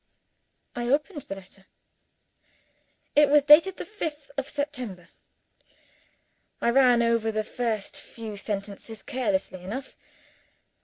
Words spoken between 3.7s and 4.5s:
the fifth of